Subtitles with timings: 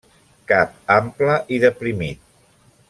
[0.51, 2.29] Cap ample i deprimit.